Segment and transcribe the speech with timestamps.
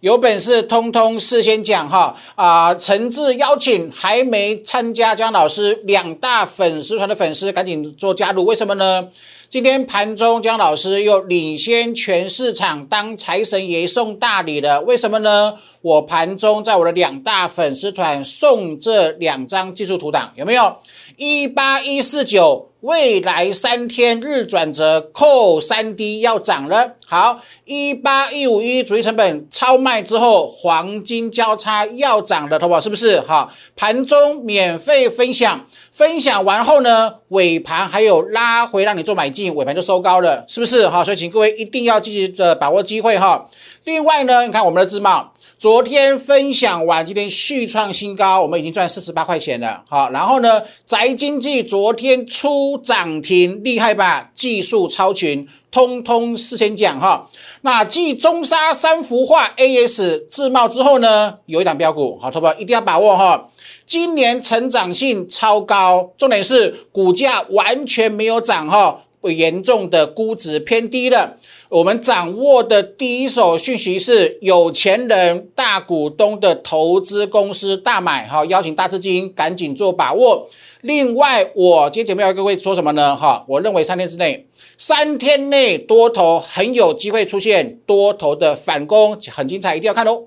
[0.00, 2.74] 有本事通通事先讲哈啊！
[2.74, 8.46] 诚挚邀请还没参加姜老师两大粉丝团的粉丝，赶紧做加入。
[8.46, 9.06] 为什么呢？
[9.50, 14.80] 今天盘中姜老师又领先全市场当财神爷送大礼了。
[14.80, 15.52] 为什么呢？
[15.82, 20.74] 我盘中在我的两大粉丝团送这两张技术图档，有没有？
[21.22, 22.70] 一八一四九。
[22.80, 33.20] 未来三天日转折扣三 D 要涨了，好，一八一五一主力成本超卖之后，黄金交叉要涨的，投保是不是？
[33.20, 40.88] 好，盘中免费分享，分享完后呢，尾盘还有拉回让你做买进，尾盘就收高了，是不是？
[40.88, 43.46] 好，所以请各位一定要积极的把握机会哈。
[43.84, 45.30] 另外呢，你看我们的自贸。
[45.60, 49.84] 昨天分享完，今天续创新高，我们已经赚四十八块钱了。
[49.90, 54.30] 好，然后呢，宅经济昨天出涨停，厉害吧？
[54.32, 57.28] 技术超群，通通事先讲哈。
[57.60, 63.50] 那继中沙三幅画 AS 自贸之后呢，有一档标股，好，投保一定要把握哈。
[63.84, 69.02] 今年成长性超高，重点是股价完全没有涨哈。
[69.24, 71.36] 严重的估值偏低了，
[71.70, 80.48] 我们掌握的第一手讯息是有钱人大股东的投资公司大买，哈，邀请大资金赶紧做把握。
[80.80, 83.14] 另外，我今天节目要跟各位说什么呢？
[83.14, 90.24] 哈，我认为三天之内，三天内多头很有机会出现多头的反攻，很精彩，一定要看哦。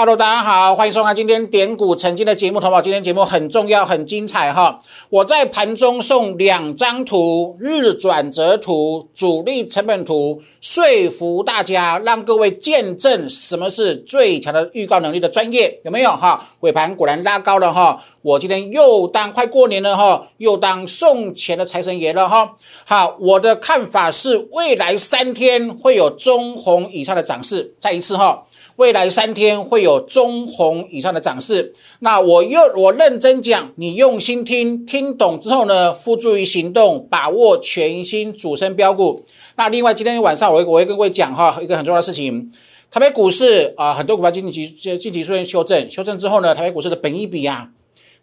[0.00, 2.58] Hello，大家好，欢迎收看今天点股曾经的节目。
[2.58, 4.80] 同宝，今天节目很重要，很精彩哈！
[5.10, 16.48] 我在盘中送两张图，日转折图、主力成本图，说服大家，让各位见证什么是最强的预告能力的专业，有没有哈？
[16.60, 18.02] 尾盘果然拉高了哈！
[18.22, 22.54] 我今天又当快过年了哈，又当送钱的财神爷了哈！
[22.86, 28.42] 好，我的看法是，未来三天会有中红以上的涨势，再一次哈。
[28.80, 39.22] 未来三天会有中红以上的涨势，那我又我认真讲，你用心听，听懂之后呢，付诸于行动，把握全新主升标股。
[39.56, 42.50] 那另外今天晚上我我会跟各位讲哈，一个很重要的事情，
[42.90, 47.68] 台北股市啊，很多股票近期近期出现修正，修正之后呢，台北股市的本益比啊。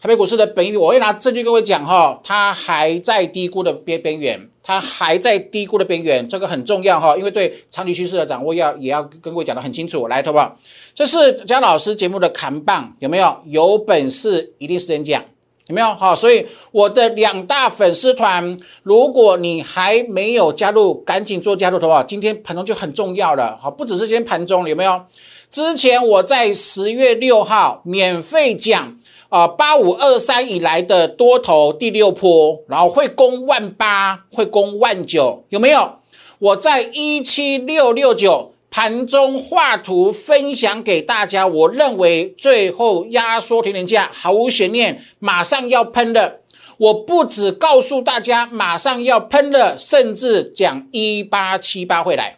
[0.01, 10.09] 台北股市的本益，我会拿证据跟各位讲哈，它还在低估的边边缘，它还在低估的边缘，这个很重要哈，因为对长期趋势的掌握要也要跟各位讲的很清楚。
[10.09, 10.53] 来，投保，
[10.93, 13.37] 这是姜老师节目的扛棒，有没有？
[13.45, 15.23] 有本事一定是人讲，
[15.67, 15.95] 有没有？
[15.95, 22.03] 好，所以我的两大粉丝团，如果你还没有加入，赶紧做加入，投保。
[22.03, 25.01] 今天盘中就很重要了，好，不只是今天盘中，有没有？
[25.49, 28.97] 之前我在十月六号免费讲。
[29.29, 35.95] 啊，八五二三以来的多头第六波，然后会攻万八，会攻万九，有没有？
[36.39, 46.41] 我在一七六六九盘中画图分享给大家，我认为最后压缩停点价毫无悬念，马上要喷的。
[46.77, 52.37] 我不止告诉大家马上要喷了，甚至讲一八七八会来。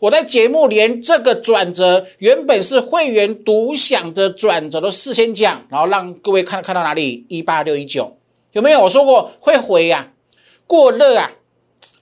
[0.00, 8.16] 我在节目连这个转折原本是会员独享的转折都事先讲，然后让各位看看到哪里一八六一九
[8.52, 8.80] 有没有？
[8.80, 10.12] 我说过会回呀，
[10.66, 11.30] 过热啊，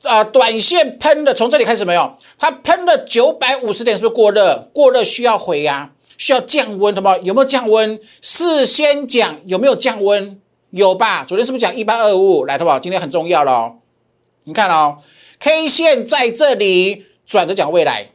[0.05, 2.17] 啊，短线喷的从这里开始没有？
[2.39, 4.71] 它喷了九百五十点，是不是过热？
[4.73, 7.19] 过热需要回呀，需要降温，什么？
[7.25, 7.99] 有没有降温？
[8.23, 10.41] 事先讲有没有降温？
[10.71, 11.25] 有吧？
[11.25, 12.45] 昨天是不是讲一八二五？
[12.45, 12.79] 来，好不？
[12.81, 13.73] 今天很重要了哦，
[14.45, 14.99] 你看哦
[15.41, 17.08] ，K 线在这里。
[17.28, 18.11] 转着讲未来，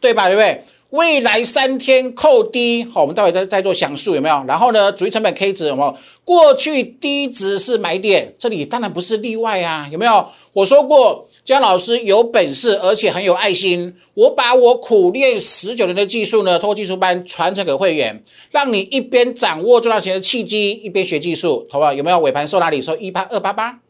[0.00, 0.28] 对吧？
[0.28, 0.62] 对不对？
[0.90, 4.44] 未来三天扣低，好，我们待会再再做详述，有没有？
[4.46, 5.94] 然后呢，主力成本 K 值有没有？
[6.24, 10.24] 过去低值是买点，这里当然不是例外啊，有没有？
[10.52, 21.92] 我说过，姜老师有本事，而且很有爱心，我把我苦练十九年的技术呢，通过技术班传承给会员，让你一边掌握赚到钱的契机，一边学技术，好不好？
[21.92, 22.18] 有没有？
[22.20, 22.80] 尾盘收哪里？
[22.80, 23.80] 收一八二八八。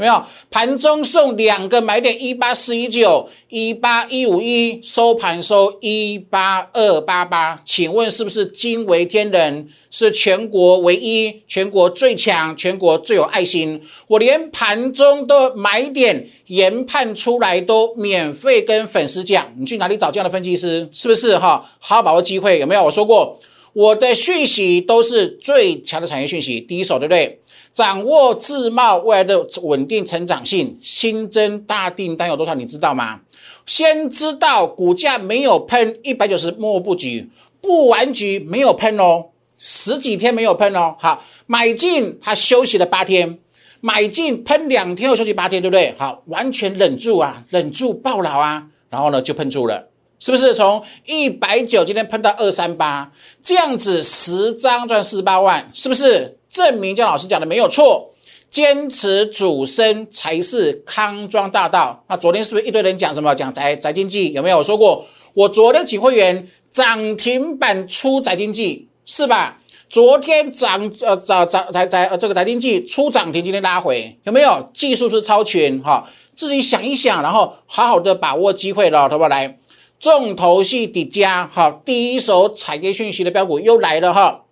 [0.00, 9.68] 有没有盘中送两个买点一八四一九一八一五一收盘收一八二八八，请问是不是惊为天人？
[9.90, 13.82] 是全国唯一、全国最强、全国最有爱心？
[14.06, 20.88] 我连盘中的买点研判出来都免费跟粉丝讲，你去哪里找这样的分析师？
[20.92, 21.68] 是不是哈？
[21.78, 22.84] 好好把握机会，有没有？
[22.84, 23.38] 我说过，
[23.74, 27.38] 我的讯息都是最强的产业讯息，第一手，对不对？
[27.72, 32.54] 掌握自贸未来的稳定成长性，新增大订单有多少？
[32.54, 33.20] 你知道吗？
[33.66, 37.30] 先知道股价没有喷一百九十，默默布局，
[37.60, 39.26] 不完局没有喷哦。
[39.56, 43.38] 十几天没有喷哦，好，买进它休息了八天，
[43.80, 45.94] 买进喷两天后休息八天，对不对？
[45.98, 49.88] 好，完全忍住啊，忍住爆老啊，然后呢就喷出了，
[50.18, 50.54] 是不是？
[50.54, 53.12] 从一百九今天喷到二三八，
[53.42, 56.38] 这样子十张赚四十八万，是不是？
[56.50, 58.10] 证明姜老师讲的没有错，
[58.50, 62.04] 坚持主升才是康庄大道。
[62.08, 63.34] 那昨天是不是一堆人讲什么？
[63.34, 64.62] 讲宅宅经济有没有？
[64.62, 68.88] 说过，我昨天请会员涨停板出宅经济。
[69.06, 69.58] 是吧？
[69.88, 74.70] 昨天涨呃涨涨才才呃这个宅经济出涨停，今天拉回有没有？
[74.72, 79.28] 技术是超群哈，自己想一想，然后好好的把握机会了，好不好？
[79.28, 79.58] 来，
[79.98, 84.42] 重头戏底加哈，第一手产业讯息的标股又来了哈。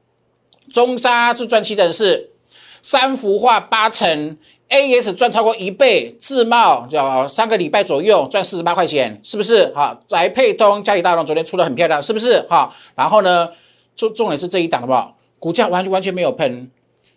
[0.70, 2.30] 中沙是赚七成四，
[2.82, 4.36] 三幅画八成
[4.68, 9.66] ，AS 赚超过一倍，自贸叫三个礼拜左右赚四十八块钱，是不是？
[9.74, 12.40] 哈，宅配通、嘉里大龙昨天出的很漂亮，是不是？
[12.48, 13.48] 哈，然后呢？
[13.96, 15.16] 重重点是这一档好不好？
[15.40, 16.70] 股价完全完全没有喷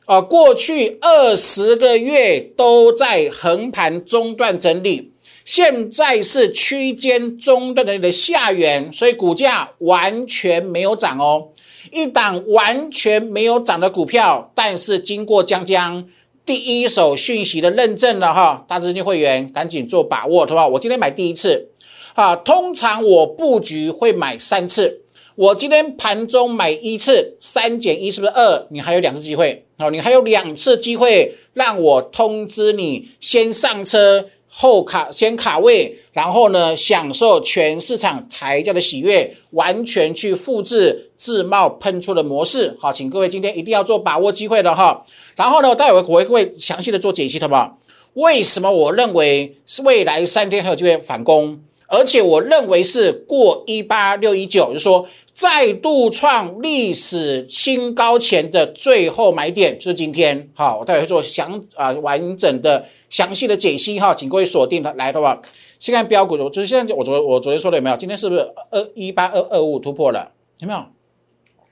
[0.07, 0.19] 啊！
[0.19, 5.12] 过去二十个月都在横盘中段整理，
[5.45, 11.50] 现在是区间中段整理的下缘，所以股价完全没有涨哦。
[11.92, 16.06] 一档完全没有涨的股票，但是经过江江
[16.45, 20.68] 第一手讯息的认证了哈，大资金会员赶紧做把握，好不好？
[20.68, 21.69] 我今天买第一次
[22.13, 25.01] 啊，通常我布局会买三次。
[25.36, 28.68] 我今天盘中买一次，三减一是不是二？
[28.69, 42.77] 你还有两次机会，好，你还有两次机会让我通知你先上车后卡先卡位，然后呢享受全市场抬价的喜悦，完全去复制自贸喷出的模式。
[42.80, 45.06] 好，请各位今天一定要做把握机会的哈。
[45.38, 47.77] 然后呢，待会我会详细的做解析，好不好？
[48.15, 51.62] 为什么我认为是未来三天还有机会反攻？
[51.88, 55.07] 而且我认为是过一八六一九，就是说。
[55.33, 65.40] 再度创历史新高前的最后买点就是今天，好，我待会会做详啊完整的详细的解析哈，请各位锁定它来的话。
[65.78, 67.98] 先看标股，就是现在我昨我昨天说的有没有？
[67.98, 68.42] 今天是不是
[68.72, 70.31] 二一八二二五突破了？
[70.60, 70.80] 有没有？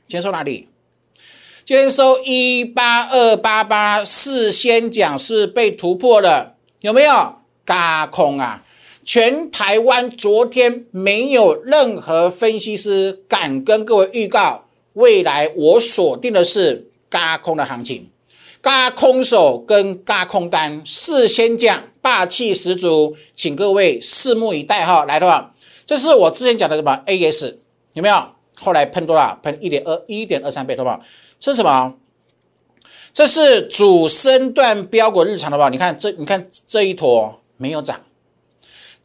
[0.07, 0.67] 今天收哪里？
[1.63, 7.35] 今天收一八二八八，事先讲是被突破了，有没有？
[7.63, 8.63] 嘎空啊！
[9.05, 18.09] 全台湾昨天没有任何分析师敢跟各位预告，未来我锁定的是嘎空的行情，
[18.61, 25.05] 嘎空手跟嘎空单事先讲，霸气十足，请各位拭目以待哈。
[25.05, 25.53] 来的话，
[25.85, 27.55] 这是我之前讲的什么 AS
[27.93, 28.23] 有没有？
[28.59, 29.39] 后来喷多少？
[29.41, 30.99] 喷一点二一点二三倍，好不好？
[31.39, 31.95] 这是什么？
[33.13, 35.69] 这是主升段标股日常的吧？
[35.69, 38.01] 你看这，你看这一坨没有涨。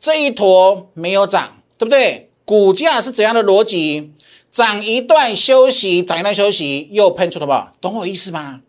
[0.00, 2.28] 这一坨没有涨，对不对？
[2.44, 4.12] 股价是怎样的逻辑？
[4.50, 7.72] 涨一段休息，涨一段休息，又喷出，好不好？
[7.80, 8.60] 懂我意思吗？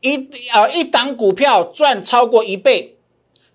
[0.00, 2.96] 一啊，一档股票赚超过一倍，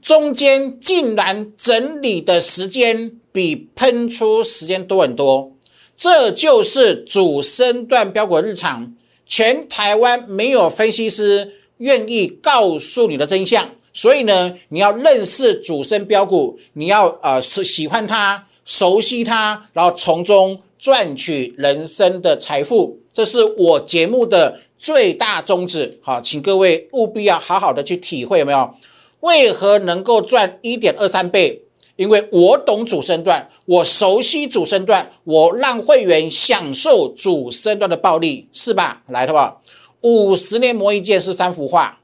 [0.02, 5.52] 中间竟然整理的时间比喷出时间多很多，
[5.96, 8.94] 这就是主升段标股日常。
[9.26, 13.70] 全台湾没有分析师愿意告诉你的真相。
[13.94, 26.00] 所以呢，你要认识主升标股，你要呃是喜欢它、熟悉它，然后从中赚取人生的财富，这是我节目的最大宗旨。
[26.02, 28.74] 好，请各位务必要好好的去体会，有没有？
[29.20, 31.62] 为何能够赚一点二三倍？
[31.98, 39.04] 因为我懂主升段，我熟悉主升段，我让会员享受主升段的暴利，是吧？
[39.10, 39.62] 来，好不好？
[40.02, 42.00] 五十年磨一剑是三幅画。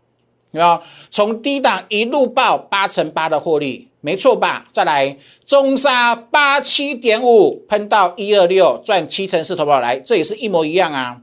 [0.52, 3.88] 有没有从低档一路爆八乘八的获利？
[4.02, 4.66] 没错吧？
[4.72, 11.18] 再来，中沙八七点五喷到一二六，赚七成四，投保来，这也是一模一样啊！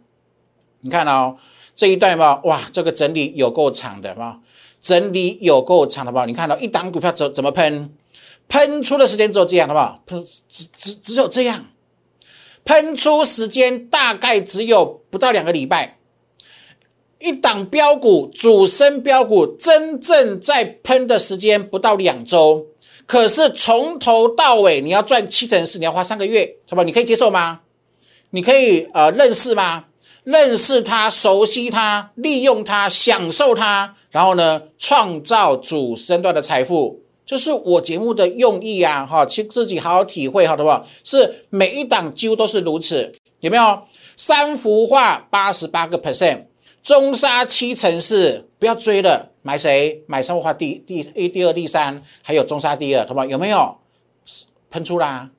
[0.85, 1.35] 你看哦，
[1.75, 4.39] 这一段吧，哇，这个整理有够长的吧？
[4.83, 6.27] 整理有够长的吧？
[6.27, 7.91] 你看到一档股票怎怎么喷？
[8.49, 10.03] 喷出的时间只有这样，好不好？
[10.07, 11.65] 喷只只只有这样，
[12.67, 15.97] 喷出时间大概只有不到两个礼拜。
[17.19, 22.67] 一档标股主升标股，真正在喷的时间不到两周，
[23.07, 26.85] 可是从头到尾你要赚七成四，你要花三个月，好不好？
[26.85, 27.63] 你可以接受吗？
[28.31, 29.87] 你可以呃认识吗？
[30.25, 39.07] 认识它，熟悉它，利用它，享受它，然后呢，创造主身段的财富，这是我节目的用意啊！
[39.07, 40.71] 哈，请自己好好体会，好的不？
[41.05, 43.83] 是每一档几乎都是如此，有没有？
[44.17, 46.47] 三幅画八十八个 percent。
[46.83, 50.03] 中沙七成四，不要追了，买谁？
[50.07, 53.25] 买三幅画第第一、第二、第三，还有中沙第二，懂吗？
[53.25, 53.75] 有没有
[54.71, 55.31] 喷出啦？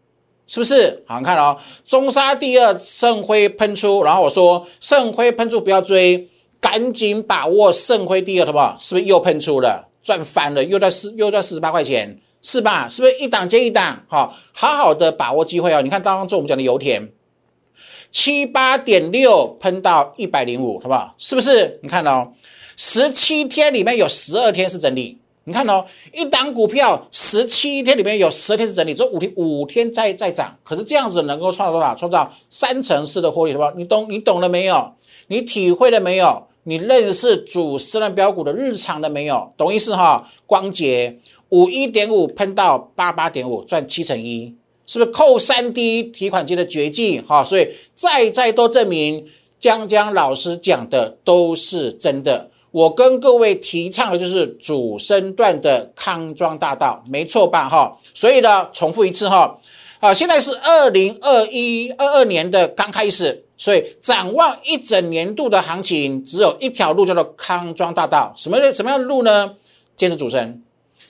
[0.48, 1.04] 是不是？
[1.08, 6.28] 好，你看哦，中沙第二，圣辉喷出，然后我说圣辉喷出不要追，
[6.62, 8.76] 赶紧把握圣辉第二，好不好？
[8.80, 12.88] 是不是又喷出了，赚翻了，又在四又在四十八块钱，是吧？
[12.88, 14.04] 是不是一档接一档？
[14.08, 15.82] 好，好好的把握机会哦。
[15.82, 17.10] 你看当中我们讲的油田，
[18.12, 21.16] 七八点六喷到一百零五，好不好？
[21.18, 21.80] 是不是？
[21.82, 22.32] 你看哦，
[22.78, 25.18] 十七天里面有十二天是整理。
[25.48, 31.94] 你看哦，一档股票十七天里面有十天是整理，这五天五天在在涨，可是这样子能够创造多少？
[31.94, 33.72] 创造三成四的获利，是吧？
[33.76, 34.92] 你懂你懂了没有？
[35.28, 36.48] 你体会了没有？
[36.64, 39.54] 你认识主升浪标股的日常了没有？
[39.56, 40.28] 懂意思哈？
[40.48, 44.56] 光捷五一点五喷到八八点五，赚七成一，
[44.88, 47.22] 是不是扣三 D 提款机的绝技？
[47.22, 49.24] 哈，所以再再多证明
[49.60, 52.50] 江江老师讲的都是真的。
[52.76, 57.70] 我跟各位提倡的就是主升段的康庄大道，没错吧？
[57.70, 59.58] 哈，所以呢，重复一次哈，
[60.02, 68.34] 啊，现在是二零二一二二年的刚开始，所以展望一整年度的行情，只有一条路叫做康庄大道。
[68.36, 69.56] 什么什么样的路呢？
[69.96, 70.62] 坚持主升，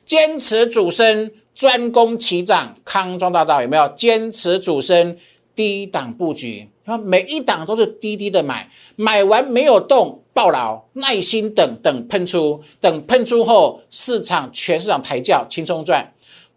[0.06, 3.88] 坚持主升，专攻齐涨，康庄大道有没有？
[3.96, 5.18] 坚持主升，
[5.56, 10.22] 低档布局，然后每一档都是低低的买，买完没有动。
[10.36, 16.12] 抱牢，耐心等等喷出，等喷出后，市场全市场抬轿，轻松赚，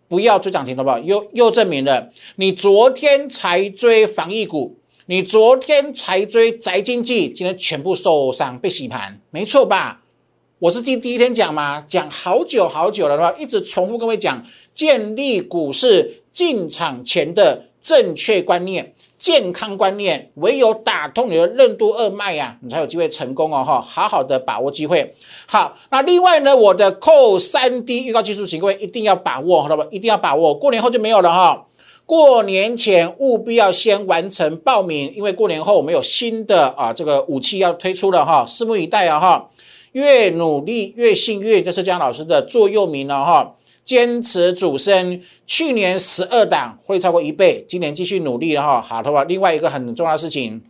[0.09, 0.99] 不要追涨停，好不好？
[0.99, 10.03] 又又证明了，你昨天才追防疫股，你昨天才追宅经济，今天全部受伤被洗盘，没错吧？
[10.59, 14.45] 我是第第一天讲嘛，讲好久好久了，的话一直重复各位讲，
[14.75, 18.93] 建立股市进场前的正确观念。
[19.19, 23.65] 健康观念，唯有打通你的任督二脉呀，你才有机会成功哦！
[23.65, 25.13] 哈，好好的把握机会。
[25.47, 29.85] 好，那另外呢，我的扣三 D 预告技术，请各位一定要把握，好了吧？
[29.91, 31.67] 一定要把握，过年后就没有了哈。
[32.07, 39.51] 过年前务必要先完成报名，因为过年后我们有新的啊这个武器要推出了哈，拭目以待啊哈。
[39.93, 43.55] 越努力越幸运，这是江老师的座右铭了哈。
[43.89, 48.83] 坚持主升，去年十二档会超过一倍，今年继续努力了哈。
[48.83, 50.61] 好的话，另外一个很重要的事情，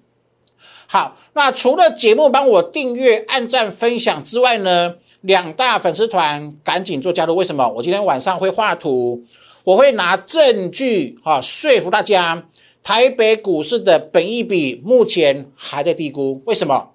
[0.87, 7.35] 好，那除了节目帮我订阅、按赞、分享之外呢，两大粉丝团赶紧做加入。
[7.35, 7.69] 为什么？
[7.69, 9.25] 我今天晚上会画图，
[9.65, 12.47] 我会拿证据哈说服大家，
[12.85, 16.41] 台北股市的本益比目前还在低估。
[16.47, 16.91] 为什么？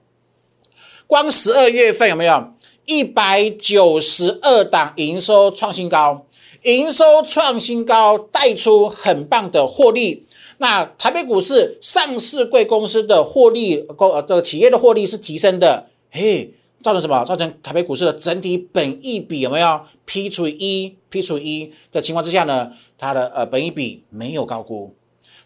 [1.06, 2.53] 光十二月份有没有？
[2.86, 6.26] 一百九十二档营收创新高，
[6.64, 10.26] 营收创新高带出很棒的获利。
[10.58, 17.24] 那台北股市上市贵公司的获利，公呃这个企业的获利是提升的，嘿，造成什么？
[17.26, 22.72] 造成台北股市的整体本益比有没有 P 除以一 P 除以一的情况之下呢？
[22.98, 24.94] 它的呃本益比没有高估。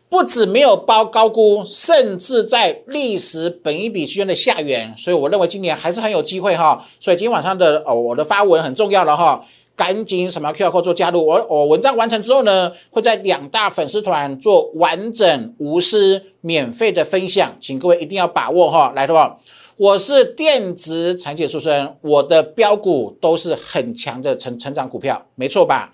[0.10, 6.86] 不止没有包高估，甚至在历史本一笔区间的下缘，所以我认为今年还是很有机会哈。
[7.00, 9.44] 所以今天晚上的哦，我的发文很重要了哈，
[9.76, 11.26] 赶紧什么 QFQ 做加入。
[11.26, 18.94] 我我文章完成之后呢，会在两大粉丝团做完整无私免费的分享，请各位一定要把握哈。
[18.96, 19.38] 来的话，
[19.76, 25.94] 我是电子产业出身，我的标股都是很强的成成长股票，没错吧？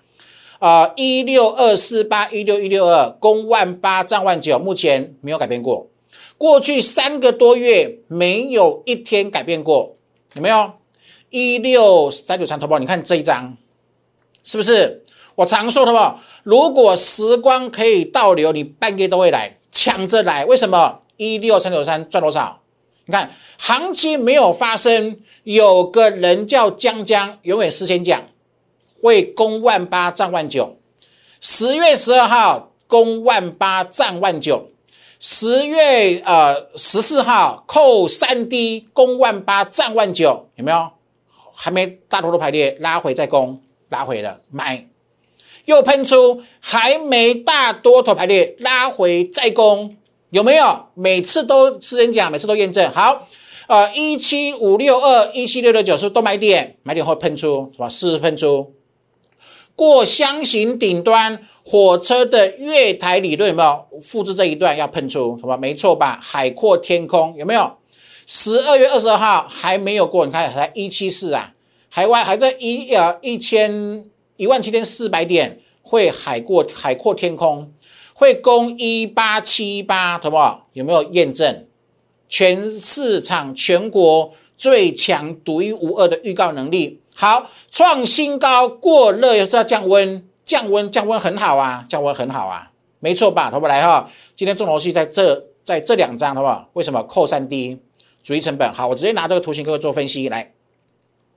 [0.64, 5.90] 啊，一六二四八一六一六二，攻万八涨万九，目前没有改变过。
[6.38, 9.98] 过去三个多月没有一天改变过，
[10.32, 10.72] 有没有？
[11.28, 13.54] 一六三九三投保，你看这一张，
[14.42, 15.02] 是不是？
[15.34, 20.46] 我常说的嘛，如果时光可以倒流，你半夜都会来抢着来。
[20.46, 21.02] 为什么？
[21.18, 22.62] 一六三九三赚多少？
[23.04, 28.22] 你看行情没有发生，有个人叫江江，永远事先讲。
[29.04, 30.78] 会攻万八涨万九，
[31.38, 34.70] 十月十二号攻万八涨万九，
[35.20, 40.90] 十月呃十四号扣三 D 攻万八涨万九，有没有？
[41.52, 44.88] 还没大多头排列拉回再攻，拉回了买，
[45.66, 49.94] 又喷出还没大多头排列拉回再攻，
[50.30, 50.86] 有没有？
[50.94, 53.28] 每次都私人讲，每次都验证好。
[53.66, 57.86] 呃，一七五六二一七六六九是不都买点，买点后喷出是吧？
[57.86, 58.72] 是喷出。
[59.76, 65.36] 过箱型顶端火车的月台理论有没有复制这一段要喷出？
[65.38, 65.56] 什么？
[65.56, 66.18] 没错吧？
[66.22, 67.72] 海阔天空有没有？
[68.26, 71.52] 十二月二十二号还没有过，你看才一七四啊，
[71.88, 74.04] 海外还在一呃一千
[74.36, 77.72] 一万七千四百点，会海过海阔天空，
[78.14, 80.36] 会攻一八七八，好不？
[80.72, 81.66] 有没有验证？
[82.28, 87.00] 全市场全国最强独一无二的预告能力。
[87.16, 93.50] 好，创新高过热又是要降温，降温降温很好啊，降温很好啊，没错吧？
[93.50, 94.10] 投不来哈。
[94.34, 96.68] 今天重头戏在这，在这两张，好不好？
[96.72, 97.78] 为什么扣三 D
[98.22, 98.72] 主力成本？
[98.72, 100.52] 好，我直接拿这个图形各位做分析来。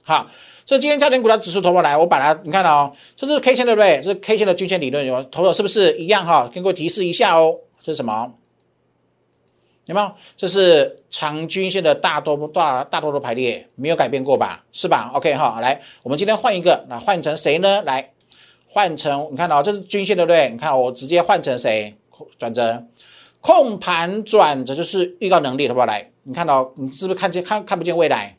[0.03, 0.25] 好，
[0.65, 4.01] 这今天焦点股的指数投不来，我把它，你看到，这是 K 线对不对？
[4.03, 6.50] 这是 K 线的均线理论，有投的是不是一样哈？
[6.51, 8.34] 跟各位提示一下哦，这是什么？
[9.88, 10.12] 有没有？
[10.36, 14.63] 这是长均线的大多大大多数排列，没有改变过吧？
[14.72, 17.82] 是吧？OK 哈，来，我们今天换一个，那换成谁呢？
[17.84, 18.12] 来。
[18.70, 20.50] 换成你看到这是均线对不对？
[20.51, 21.96] 你看我直接换成谁？
[22.38, 22.86] 转折，
[23.41, 25.86] 控盘转折就是预告能力，好不好？
[25.88, 28.38] 来，你看到你是不是看见看看不见未来？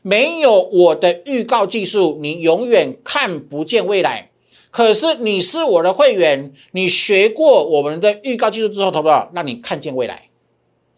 [0.00, 4.30] 没有我的预告技术，你永远看不见未来。
[4.70, 9.30] 可是你是我的会员，你学过我们的预告技术之后，投不好？
[9.34, 10.30] 让你看见未来，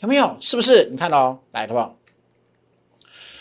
[0.06, 0.36] 有没有？
[0.40, 0.88] 是不是？
[0.92, 1.96] 你看到来，好不好？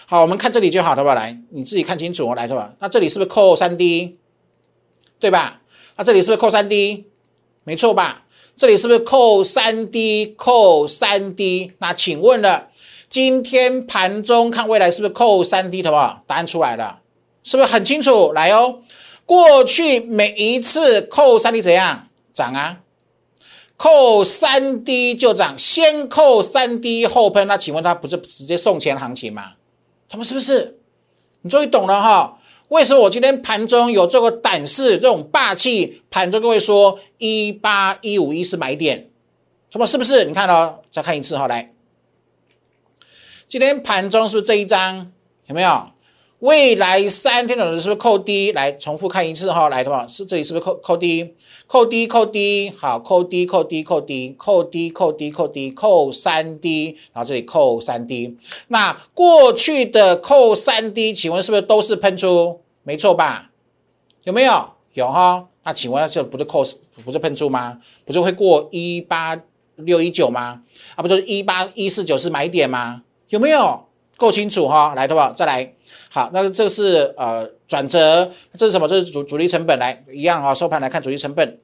[0.08, 1.14] 好，我们看这里就好，好不好？
[1.14, 2.74] 来，你自己看清楚哦，来，好不好？
[2.80, 4.18] 那这里是不是扣三 D？
[5.20, 5.62] 对吧？
[5.96, 7.06] 那这里是不是扣三 D？
[7.66, 8.24] 没错吧？
[8.56, 10.34] 这里是不是扣三 D？
[10.36, 11.74] 扣三 D？
[11.78, 12.70] 那请问了，
[13.12, 15.84] 今天盘中看未来是不是扣三 D？
[15.84, 16.24] 好不好？
[16.26, 17.02] 答案出来了，
[17.44, 18.34] 是不是很清楚？
[18.34, 18.80] 来哦，
[19.28, 22.80] 过去每一次扣三 D 怎样涨啊？
[23.78, 27.48] 扣三 D 就涨，先扣三 D 后喷。
[27.48, 29.54] 那请问他不是直接送钱行情吗？
[30.08, 30.80] 他们是不是？
[31.42, 32.40] 你终于懂了哈？
[32.70, 36.02] 为什么我今天盘中有这个胆识、这种霸气？
[36.10, 39.10] 盘中各位说一八一五一是买点，
[39.70, 40.26] 什么是不是？
[40.26, 41.74] 你看哦，再看一次哈，来，
[43.48, 45.12] 今天盘中是不是这一张？
[45.46, 45.92] 有没有？
[46.40, 48.52] 未来三天的是不是扣低？
[48.52, 51.34] 来重复看一次哈，来的话是这里是不是扣扣低？
[51.68, 58.38] 扣低扣低，好，扣低扣低扣低，扣低扣低扣低，扣三低然后这里扣三 D。
[58.68, 62.62] 那过去的扣三 D，请问是不是都是喷出？
[62.84, 63.50] 没错吧？
[64.26, 64.70] 有没有？
[64.94, 65.48] 有哈。
[65.64, 66.64] 那请问这不是扣
[67.04, 67.80] 不是喷出吗？
[68.06, 69.36] 不是会过一八
[69.78, 70.62] 六一九吗？
[70.96, 73.02] 啊，不就是一八一四九是买点吗？
[73.30, 73.86] 有没有？
[74.18, 74.94] 够清楚哈？
[74.96, 75.34] 来，对吧？
[75.36, 75.74] 再来。
[76.10, 78.88] 好，那这是呃转折，这是什么？
[78.88, 81.60] 这是主主力成本，来一样哈，收盘来看主力成本，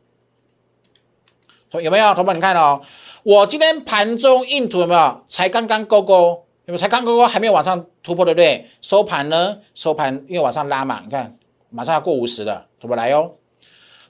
[1.81, 2.13] 有没有？
[2.13, 2.81] 同学们你看哦，
[3.23, 5.23] 我今天盘中印图有没有？
[5.25, 6.77] 才刚刚勾勾，有没有？
[6.77, 8.65] 才刚勾勾，还没有往上突破，对不对？
[8.81, 9.59] 收盘呢？
[9.73, 11.37] 收盘因为往上拉嘛，你看
[11.69, 13.37] 马上要过五十了，怎么来哟？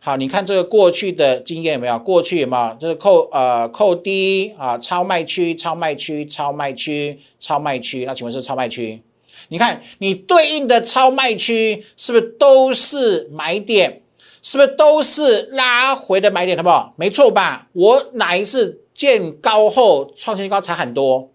[0.04, 2.00] 好，你看这个过去的经验有没有？
[2.00, 2.76] 过去有没有？
[2.80, 9.04] 这是扣呃扣低啊，超卖区，超卖区，超卖区，超卖区，那请问是超卖区？
[9.49, 14.01] 你看，你对应的超卖区是不是都是买点？
[14.41, 16.58] 是不是都是拉回的买点？
[16.58, 16.93] 好不好？
[16.97, 17.67] 没错吧？
[17.73, 21.32] 我哪一次见高后创新高才很多？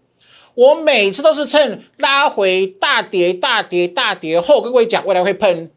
[0.55, 5.71] 我每次都是趁拉回大跌、大跌、大跌后跟各位讲，未来会喷。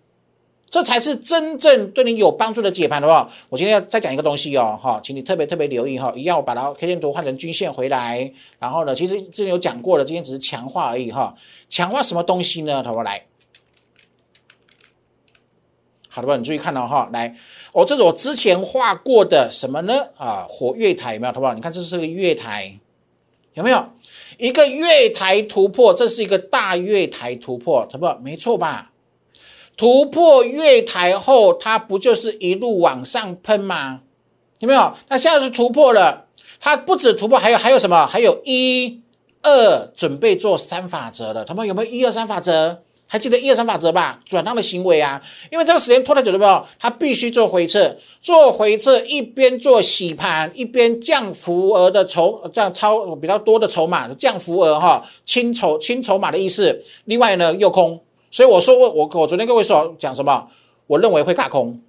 [0.71, 3.29] 这才是真正对你有帮助的解盘，好不好？
[3.49, 11.35] 我今天要再讲一个东西哦，哈，请你特别特别留意哈，一样我把它 K 线图换成均线回来，然后呢，其实之前有讲过了，今天只是强化而已哈，
[11.69, 12.85] 强化什么东西呢？
[12.85, 13.27] 好不好来，
[16.09, 16.37] 好的吧？
[16.37, 17.35] 你注意看到哈，来，
[17.73, 20.07] 哦，这是我之前画过的什么呢？
[20.17, 21.33] 啊，火月台有没有？
[21.33, 21.53] 好不好？
[21.53, 22.79] 你看这是个月台，
[23.55, 23.85] 有没有
[24.39, 25.93] 一个月台突破？
[25.93, 28.17] 这是一个大月台突破，好不好？
[28.21, 28.90] 没错吧？
[29.81, 34.01] 突破月台后，它不就是一路往上喷吗？
[34.59, 34.93] 有没有？
[35.09, 36.27] 那现在是突破了，
[36.61, 38.07] 它不止突破，还有还有什么？
[38.07, 39.01] 还有一
[39.41, 41.47] 二准备做三法则了。
[41.47, 42.83] 他们有没有一二三法则？
[43.07, 44.21] 还记得一二三法则吧？
[44.27, 45.19] 转让的行为啊，
[45.51, 46.63] 因为这个时间拖太久了，没有？
[46.79, 56.83] 它必须做回撤，做回撤一边做洗盘，一边降浮额的筹，这样超比较多的筹码，降浮额哈，清筹清筹码的意思。
[57.07, 57.99] 另外呢，诱空。
[58.31, 60.47] 所以我说我我我昨天各位说讲什么？
[60.87, 61.81] 我认为会大空，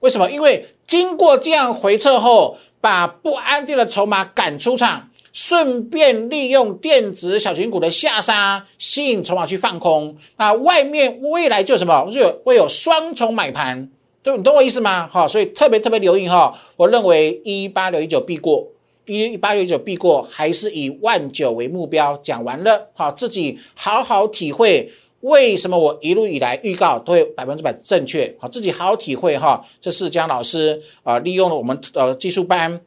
[0.00, 0.30] 为什么？
[0.30, 10.16] 因为经过这样回撤后，把不安定的筹码赶出场，顺便利用电子小型股的下杀，吸引筹码去放空。
[10.36, 12.08] 那外面未来就什么？
[12.12, 13.88] 就有会有双重买盘，
[14.22, 15.08] 对，你懂我意思吗？
[15.10, 16.56] 好，所以特别特别留意哈。
[16.76, 18.68] 我认为一八六一九必过，
[19.06, 22.16] 一八六一九必过，还是以万九为目标。
[22.22, 24.92] 讲完了，好，自己好好体会。
[25.24, 28.34] 为什么我一路以来预告都会百分之百正确？
[28.38, 29.64] 好，自己好好体会哈。
[29.80, 32.78] 这是江老师啊，利用了我们呃技术班，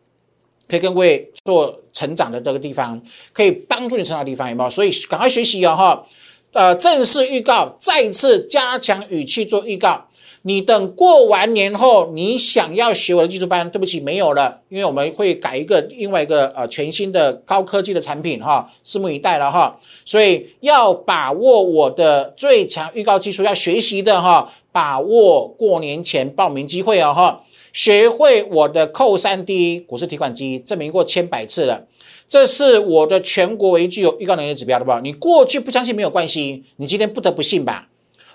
[0.67, 3.01] 可以跟各位做成长的这个地方，
[3.33, 4.69] 可以帮助你成长的地方有没有？
[4.69, 6.05] 所以赶快学习哦哈。
[6.53, 10.06] 呃，正式预告，再次加强语气做预告。
[10.47, 19.77] 你等过完年后，你想要学我的技术班，对不起，没有了，因为我们会改一个另外一个呃全新的高科技的产品哈，拭目以待了哈。
[20.05, 27.43] 所以要把握我的最强预告技术，要学习的哈，把握过年前报名机会哦哈。
[27.73, 31.85] 学会我的扣三 D 股市提款机，证明过千百次了。
[32.29, 35.01] 这是我的全国唯一具有预告能力指标，的不好？
[35.01, 37.89] 你过去不相信没有关系，你今天不得不信吧？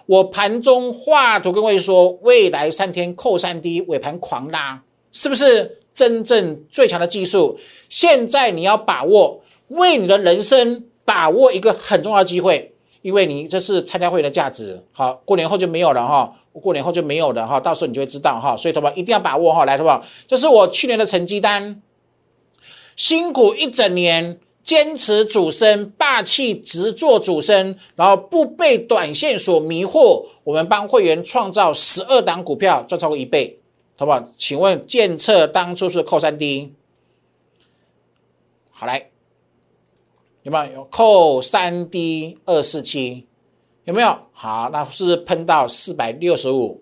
[0.06, 7.58] 我盘中画图跟各位说，未来三天扣三低尾盘狂拉，是不是真正最强的技术？
[7.88, 14.82] 现在你要把握，为你的人生把握一个很重要的机会，因为你这是参加会员的价值。
[14.92, 18.56] 好，过年后就没有了哈，过年后就没有了哈，到时候你就会知道哈。
[18.56, 21.80] 所以，同胞一定要把握哈，来，同胞，这是我去年的成绩单。
[22.94, 30.26] 辛苦一整年，坚持主升，霸气直做主升，然后不被短线所迷惑。
[30.44, 33.58] 我们帮会员创造十二档股票，赚超过一倍，
[33.96, 34.28] 好不好？
[34.36, 36.72] 请问建策当初是扣三 D，
[38.70, 39.10] 好来，
[40.42, 43.26] 有没有扣三 D 二四七？
[43.84, 44.16] 有没有？
[44.32, 46.80] 好，那是喷到四百六十五，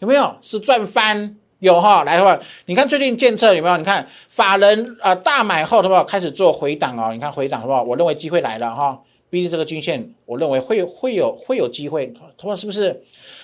[0.00, 0.36] 有没有？
[0.42, 1.39] 是赚翻？
[1.60, 3.76] 有哈，来的话，你看最近建测有没有？
[3.76, 6.02] 你看法人啊大买后，好不好？
[6.02, 7.12] 开始做回档哦。
[7.12, 7.82] 你看回档好不好？
[7.82, 8.98] 我认为机会来了哈。
[9.28, 13.00] 毕竟这个均线，我认为会会有会有机会，他说是不是？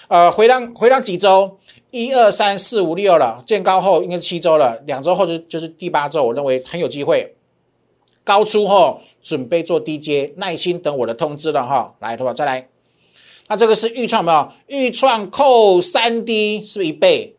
[0.08, 1.58] 呃，回档回档几周？
[1.90, 7.36] 一二三四五六了，见高后应该是七周了，两周后就就是第八周，我认为很有机会。
[8.24, 11.94] 高出后准备做低阶，耐心等我的通知了哈。
[12.00, 12.34] 来，好不好？
[12.34, 12.66] 再来，
[13.46, 14.52] 那这个是预创没有？
[14.66, 17.35] 预创扣三 D 是不是一倍？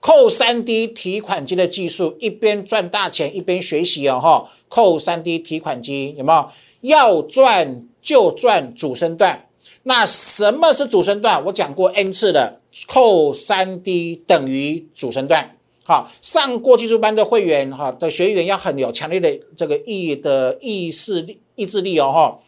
[0.00, 4.50] 扣三 D 提款机的技术，一边赚大钱一边学习哦哈！
[4.68, 6.50] 扣三 D 提款机有没有？
[6.80, 9.46] 要赚就赚主升段。
[9.82, 11.44] 那什么是主升段？
[11.44, 15.56] 我讲过 N 次的，扣三 D 等于主升段。
[15.84, 22.38] 好，上过技术班的会员哈的学员要很有强烈的这个意的意识意志力哦哈！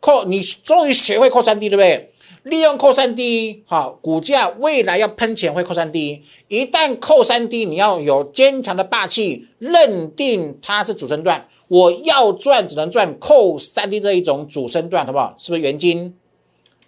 [0.00, 2.10] 扣你终于学会扣三 D 对不对？
[2.48, 15.34] 利用扣三 D，好，股价未来要喷钱会扣三 D，一旦扣三 D，你要有坚强的霸气，认定它是主升段，我要赚只能赚扣三 D 这一种主升段，好不好？
[15.38, 16.14] 是不是元金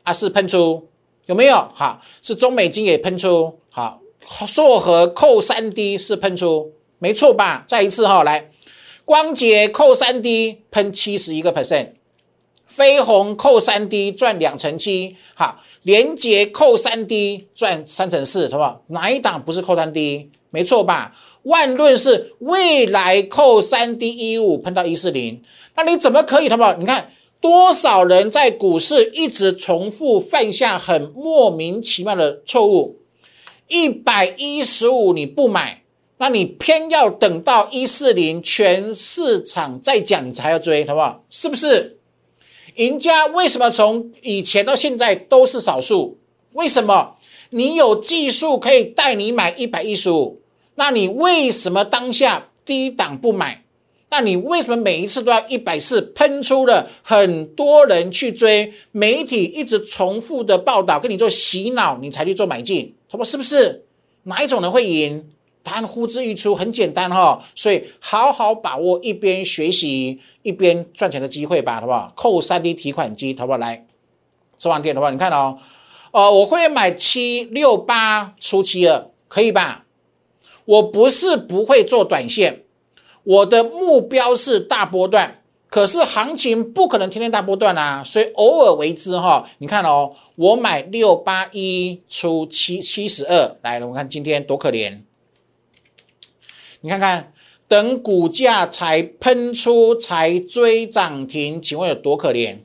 [0.02, 0.12] 啊？
[0.12, 0.88] 是喷出
[1.26, 1.68] 有没有？
[1.74, 4.00] 好，是中美金也喷出，好，
[4.46, 7.64] 硕和扣三 D 是喷出，没错吧？
[7.66, 8.50] 再一次哈，来，
[9.04, 11.99] 光捷扣三 D 喷七十一个 percent。
[12.70, 18.84] 飞鸿扣三 D 赚两成七，好，连捷扣三 D 赚三成四，好不好？
[18.86, 20.30] 哪一档不是扣三 D？
[20.50, 21.12] 没错吧？
[21.42, 25.42] 万润是未来扣三 D 一五喷到一四零，
[25.74, 26.74] 那你怎么可以，好不好？
[26.74, 33.00] 你看多少人在股市一直重复犯下很莫名其妙的错误，
[33.66, 35.82] 一百一十五你不买，
[36.18, 41.24] 那你偏要等到一四零全市场再讲你才要追，好不好？
[41.28, 41.96] 是不是？
[42.80, 46.16] 赢家为什么从以前到现在都是少数？
[46.54, 47.16] 为什么
[47.50, 50.40] 你有技术可以带你买一百一十五？
[50.76, 53.64] 那你为什么当下低档不买？
[54.08, 56.00] 那你为什么每一次都要一百四？
[56.14, 63.84] 喷出了很多人去追，媒体一直重复的报道，跟你做洗脑，你才去做买进，他说是不是？
[64.22, 65.28] 哪一种人会赢？
[65.62, 67.44] 答案呼之欲出，很简单哈。
[67.54, 70.18] 所以好好把握一边学习。
[70.42, 72.12] 一边赚钱的机会吧，好不好？
[72.16, 73.58] 扣三 D 提款机，好不好？
[73.58, 73.86] 来，
[74.58, 75.58] 收完店的话，你看哦，
[76.12, 79.84] 呃，我会买七六八出七二，可以吧？
[80.64, 82.64] 我不是不会做短线，
[83.24, 89.46] 我的目标是大波段，可是行情不可能天天大波段啊，所以偶尔为之哈。
[89.58, 95.00] 你看哦，我买六八一出七七十二，来，我们看今天多可怜，
[96.80, 97.32] 你看看。
[97.70, 102.56] 等股价才喷出才追涨停，请问有多可怜？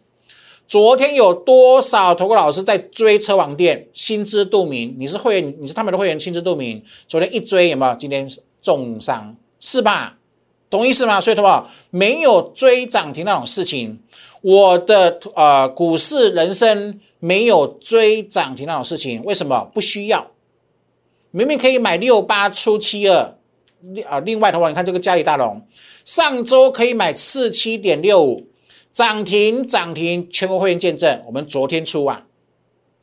[0.65, 3.87] 昨天有多少投顾老师在追车王店？
[3.93, 6.83] 心知肚明，你是会员，你是他们的会员，心知肚明。
[7.07, 7.93] 昨天一追有没有？
[7.93, 8.27] 今天
[8.59, 10.17] 重伤是吧？
[10.71, 11.21] 懂意思吗？
[11.21, 13.99] 所以，投保没有追涨停那种事情。
[14.41, 19.69] 我的呃股市人生没有追涨停那种事情，为什么？
[19.71, 20.31] 不需要，
[21.29, 23.34] 明明可以买六八出七二。
[23.93, 25.61] 另啊，另外的话，你看这个嘉里大龙，
[26.03, 28.47] 上周可以买四七点六五，
[28.91, 32.23] 涨停涨停，全国会员见证，我们昨天出啊，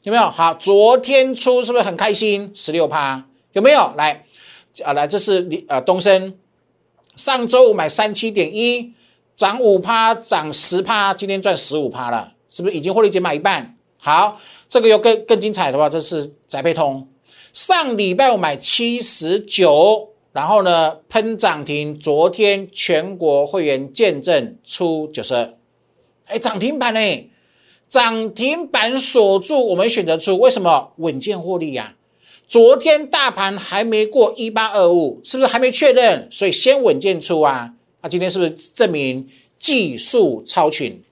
[0.02, 0.28] 有没有？
[0.30, 2.50] 好，昨天出是不是很开心？
[2.54, 3.92] 十六趴有没有？
[3.96, 4.24] 来
[4.82, 6.34] 啊，来，这是你啊，东升，
[7.16, 8.92] 上周五买三七点一，
[9.36, 13.76] 涨五趴，涨十趴，今天赚十五趴了，是不是已经获利减码一半？
[13.98, 17.08] 好，这个又更更精彩的话，这是宅配通，
[17.52, 20.11] 上礼拜我买七十九。
[20.32, 25.54] 然后呢，喷涨停，昨天全国会员见证出九十二，
[26.24, 27.30] 哎，涨停板呢？
[27.86, 31.94] 涨停板锁住，我们选择出，为什么稳健获利呀？
[32.48, 36.26] 昨天大盘还没过一八二五，是不是还没确认？
[36.30, 37.74] 所以先稳健出啊。
[38.00, 41.02] 那今天是不是证明技术超群？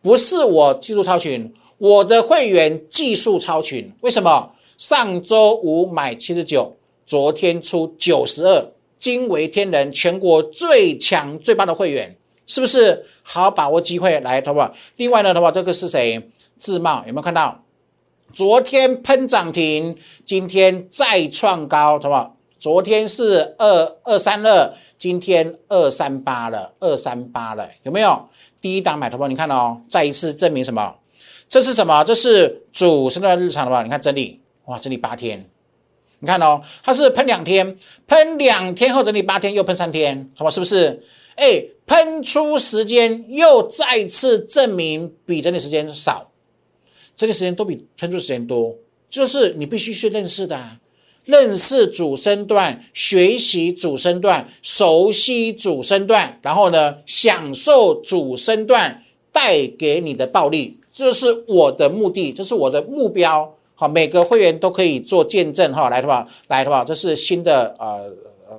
[0.00, 3.92] 不是我技术超群，我的会员技术超群。
[4.02, 4.52] 为什么？
[4.76, 6.76] 上周五买七十九，
[7.08, 12.14] 昨天出九十二，惊为天人，全国最强最棒的会员，
[12.46, 13.06] 是不是？
[13.22, 14.70] 好把握机会来，好不好？
[14.96, 15.50] 另外呢，好不好？
[15.50, 16.30] 这个是谁？
[16.58, 17.64] 自贸有没有看到？
[18.34, 22.36] 昨天喷涨停，今天再创高，好不好？
[22.58, 28.28] 昨天是二二三二，今天二三八了，二三八了，有没有？
[28.60, 30.94] 第一档买头不你看哦，再一次证明什么？
[31.48, 32.04] 这是什么？
[32.04, 33.82] 这是主升段日常的吧？
[33.82, 34.42] 你看整理。
[34.66, 35.48] 哇，整理八天，
[36.20, 37.76] 你看哦，它是喷两天，
[38.06, 40.50] 喷两天后整理八天，又喷三天，好吧？
[40.50, 41.02] 是不是？
[41.36, 46.32] 哎，喷出时间又再次证明比整理时间少，
[47.14, 48.74] 整理时间都比喷出时间多，
[49.08, 50.78] 就是你必须去认识的，
[51.24, 63.54] 认识主升段，学习主升段，熟悉主升段，然后呢，享受主升段带给你的暴利，这是我的目的，这是我的目标。
[63.80, 68.12] 好，每个会员都可以做见证哈，来的话，来的话，这是新的呃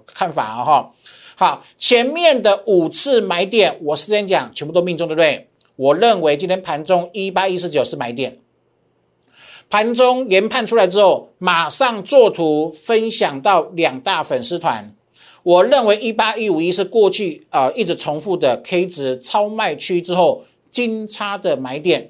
[0.05, 0.89] 看法哈。
[1.35, 5.49] 好，前面的五次买点，我事先讲，全部都命中，对不对？
[5.75, 8.37] 我认为今天盘中一八一四九是买点，
[9.69, 14.95] 盘中研判出来之后，马上做图分享到两大粉丝团。
[15.43, 22.09] 我认为一八一五一是过去啊一直重复的 K 值超卖区之后金叉的买点，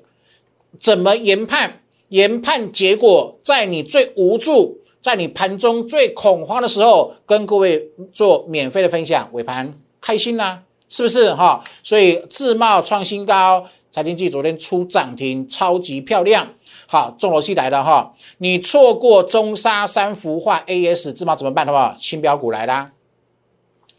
[0.80, 1.82] 怎么研判？
[2.10, 9.30] 研判结果，在你最无助、在你盘中最恐慌的时候，跟各位做免费的分享。
[9.34, 11.64] 尾盘开心啦，是不是哈？
[11.84, 16.54] 所以自贸创新高，财经记昨天出涨停，超级漂亮。
[16.88, 18.16] 好，重头戏来了哈！
[18.40, 21.64] 你错过中沙三幅画 AS 自贸怎么办？
[21.66, 21.96] 好不好？
[22.00, 22.92] 新标股来啦！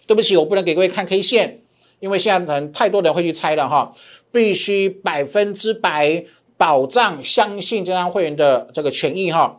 [0.09, 1.61] 对不起，我不能给各位看 K 线，
[2.01, 3.93] 因为现在可能太多人会去猜了哈，
[4.33, 6.25] 必须百分之百。
[6.61, 9.59] 保障相信这张会员的这个权益哈，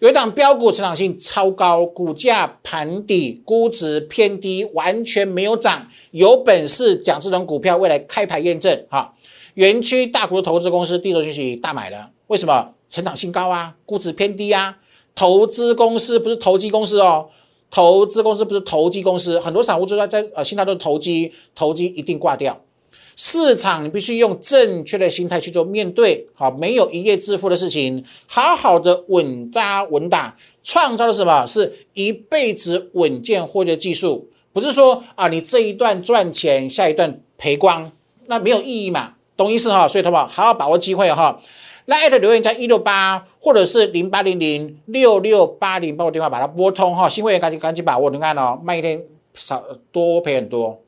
[0.00, 9.14] 有一档标股成长性超高，股价盘底，估值偏低，完全没有涨，有本事讲这种股票未来开牌验证哈。
[9.54, 12.74] 园区大股的投资公司，地周讯息大买了，为什么？
[12.90, 14.76] 成长性高啊，估值偏低啊。
[15.14, 17.30] 投资公司不是投机公司哦，
[17.70, 22.60] 投资公司不是投机公司，很多散户都在在呃，现在都是投机，投机一定挂掉。
[23.24, 31.46] 市场你必须用正确的心态去做面对，好，没有一夜致富的事情，好好的稳扎稳打，创造的什么？
[31.46, 37.92] 是一辈子稳健获得技术，不是说啊，你这一段赚钱，下一段赔光，
[38.26, 39.86] 那没有意义嘛，懂意思哈？
[39.86, 41.40] 所以，他们好好把握机会哈，
[41.84, 49.00] 来艾特留言在一六八或者是零八零零六六八零，把我电话把它拨通哈，新会员赶紧赶紧把握，你看哦，卖一天
[49.34, 50.82] 少多赔很多。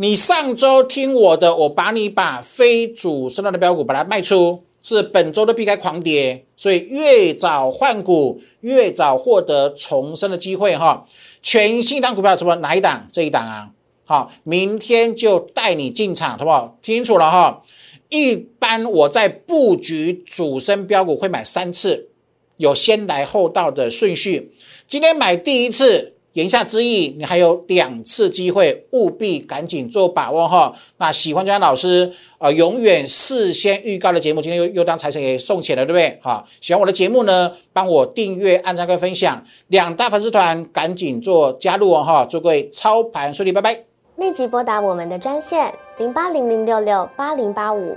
[0.00, 11.04] 你上周听我的，我把你把非主升段的标股把它卖出，是本周的避开狂跌，所以越早换股越早获得重生的机会哈。
[11.42, 13.08] 全新一档股票什么哪一档？
[13.10, 13.70] 这一档啊，
[14.06, 16.78] 好，明天就带你进场，好不好？
[16.80, 17.60] 听清楚了哈。
[18.08, 22.10] 一般我在布局主升标股会买三次，
[22.58, 24.52] 有先来后到的顺序。
[24.86, 26.14] 今天买第一次。
[26.38, 30.72] 言下之意，你还有两次机会，务必赶紧做把握哈。
[30.98, 36.16] 那喜欢江老师啊，永远事先预告的节目，今天又又当财神爷送钱了，对不对？
[36.22, 42.24] 哈，喜欢我的节目呢，帮我订阅、按赞跟分享，两大粉丝团赶紧做加入哦哈。
[42.24, 43.84] 祝各位操盘顺利，拜拜。
[44.14, 47.96] 立即拨打我们的专线零八零零六六八零八五。